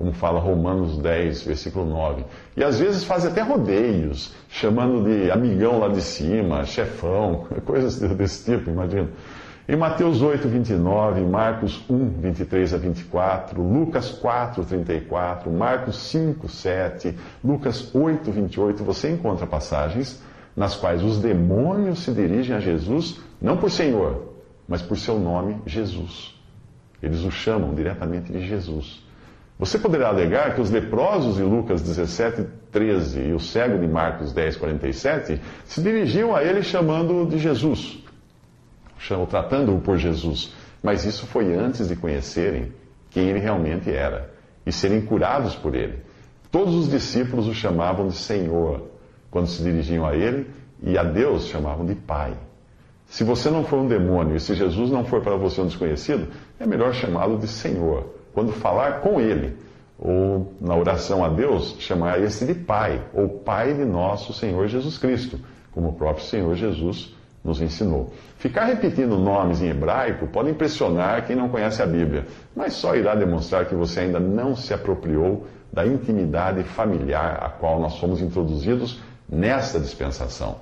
como 0.00 0.14
fala 0.14 0.40
Romanos 0.40 0.96
10, 0.96 1.42
versículo 1.42 1.84
9. 1.84 2.24
E 2.56 2.64
às 2.64 2.80
vezes 2.80 3.04
fazem 3.04 3.30
até 3.30 3.42
rodeios, 3.42 4.34
chamando 4.48 5.04
de 5.04 5.30
amigão 5.30 5.78
lá 5.78 5.88
de 5.88 6.00
cima, 6.00 6.64
chefão, 6.64 7.44
coisas 7.66 8.00
desse 8.16 8.50
tipo, 8.50 8.70
imagina. 8.70 9.10
Em 9.68 9.76
Mateus 9.76 10.22
8, 10.22 10.48
29, 10.48 11.20
Marcos 11.20 11.84
1, 11.90 12.12
23 12.18 12.72
a 12.72 12.78
24, 12.78 13.62
Lucas 13.62 14.10
4, 14.10 14.64
34, 14.64 15.52
Marcos 15.52 15.98
5, 16.08 16.48
7, 16.48 17.14
Lucas 17.44 17.94
8, 17.94 18.32
28, 18.32 18.82
você 18.82 19.10
encontra 19.10 19.46
passagens 19.46 20.22
nas 20.56 20.76
quais 20.76 21.04
os 21.04 21.18
demônios 21.18 21.98
se 21.98 22.12
dirigem 22.12 22.56
a 22.56 22.58
Jesus, 22.58 23.20
não 23.38 23.58
por 23.58 23.70
Senhor, 23.70 24.32
mas 24.66 24.80
por 24.80 24.96
seu 24.96 25.18
nome, 25.20 25.58
Jesus. 25.66 26.34
Eles 27.02 27.22
o 27.22 27.30
chamam 27.30 27.74
diretamente 27.74 28.32
de 28.32 28.40
Jesus. 28.48 29.09
Você 29.60 29.78
poderá 29.78 30.08
alegar 30.08 30.56
que 30.56 30.60
os 30.60 30.70
leprosos 30.70 31.36
de 31.36 31.42
Lucas 31.42 31.82
17, 31.82 32.46
13 32.72 33.20
e 33.20 33.32
o 33.32 33.38
cego 33.38 33.78
de 33.78 33.86
Marcos 33.86 34.32
10, 34.32 34.56
47 34.56 35.40
se 35.64 35.80
dirigiam 35.80 36.34
a 36.34 36.42
ele 36.42 36.62
chamando 36.62 37.24
de 37.26 37.38
Jesus 37.38 38.00
tratando-o 39.28 39.80
por 39.80 39.96
Jesus. 39.96 40.52
Mas 40.82 41.04
isso 41.04 41.26
foi 41.26 41.54
antes 41.54 41.88
de 41.88 41.96
conhecerem 41.96 42.72
quem 43.10 43.28
ele 43.28 43.38
realmente 43.38 43.90
era 43.90 44.32
e 44.64 44.72
serem 44.72 45.00
curados 45.00 45.54
por 45.54 45.74
ele. 45.74 45.98
Todos 46.50 46.74
os 46.74 46.90
discípulos 46.90 47.46
o 47.46 47.54
chamavam 47.54 48.08
de 48.08 48.14
Senhor 48.14 48.88
quando 49.30 49.46
se 49.46 49.62
dirigiam 49.62 50.06
a 50.06 50.14
ele 50.14 50.48
e 50.82 50.96
a 50.96 51.02
Deus 51.02 51.46
chamavam 51.46 51.86
de 51.86 51.94
Pai. 51.94 52.34
Se 53.06 53.24
você 53.24 53.50
não 53.50 53.64
for 53.64 53.80
um 53.80 53.88
demônio 53.88 54.36
e 54.36 54.40
se 54.40 54.54
Jesus 54.54 54.90
não 54.90 55.04
for 55.04 55.20
para 55.20 55.36
você 55.36 55.60
um 55.60 55.66
desconhecido, 55.66 56.28
é 56.58 56.66
melhor 56.66 56.94
chamá-lo 56.94 57.38
de 57.38 57.48
Senhor. 57.48 58.19
Quando 58.32 58.52
falar 58.52 59.00
com 59.00 59.20
ele, 59.20 59.56
ou 59.98 60.54
na 60.60 60.74
oração 60.74 61.24
a 61.24 61.28
Deus, 61.28 61.76
chamar 61.78 62.20
esse 62.22 62.46
de 62.46 62.54
Pai, 62.54 63.02
ou 63.12 63.28
Pai 63.28 63.74
de 63.74 63.84
nosso 63.84 64.32
Senhor 64.32 64.66
Jesus 64.66 64.96
Cristo, 64.96 65.38
como 65.72 65.90
o 65.90 65.92
próprio 65.92 66.24
Senhor 66.24 66.54
Jesus 66.54 67.14
nos 67.44 67.60
ensinou. 67.60 68.12
Ficar 68.36 68.64
repetindo 68.64 69.18
nomes 69.18 69.62
em 69.62 69.68
hebraico 69.68 70.26
pode 70.26 70.50
impressionar 70.50 71.26
quem 71.26 71.36
não 71.36 71.48
conhece 71.48 71.82
a 71.82 71.86
Bíblia, 71.86 72.26
mas 72.54 72.74
só 72.74 72.94
irá 72.94 73.14
demonstrar 73.14 73.66
que 73.66 73.74
você 73.74 74.00
ainda 74.00 74.20
não 74.20 74.54
se 74.54 74.74
apropriou 74.74 75.46
da 75.72 75.86
intimidade 75.86 76.62
familiar 76.64 77.38
a 77.42 77.48
qual 77.48 77.80
nós 77.80 77.98
fomos 77.98 78.20
introduzidos 78.20 79.00
nesta 79.28 79.78
dispensação. 79.78 80.56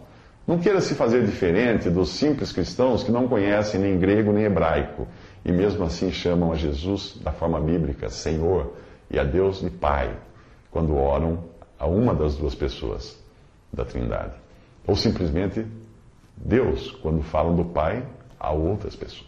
Não 0.47 0.59
queira 0.59 0.81
se 0.81 0.95
fazer 0.95 1.25
diferente 1.25 1.91
dos 1.91 2.11
simples 2.11 2.53
cristãos 2.53 3.03
que 3.03 3.13
não 3.13 3.29
conhecem 3.29 3.81
nem 3.81 3.99
grego 3.99 4.33
nem 4.33 4.45
hebraico 4.45 5.07
e 5.49 5.53
mesmo 5.53 5.83
assim 5.83 6.13
chamam 6.13 6.53
a 6.53 6.57
Jesus 6.57 7.17
da 7.23 7.33
forma 7.33 7.59
bíblica, 7.59 8.11
Senhor, 8.11 8.75
e 9.11 9.19
a 9.19 9.25
Deus 9.25 9.61
de 9.61 9.71
Pai, 9.71 10.15
quando 10.71 10.95
oram 10.95 11.43
a 11.79 11.87
uma 11.87 12.15
das 12.15 12.37
duas 12.37 12.55
pessoas 12.55 13.19
da 13.73 13.83
Trindade. 13.83 14.35
Ou 14.87 14.95
simplesmente 14.95 15.67
Deus 16.37 16.93
quando 17.01 17.23
falam 17.23 17.57
do 17.57 17.65
Pai 17.65 18.07
a 18.39 18.53
outras 18.53 18.95
pessoas. 18.95 19.28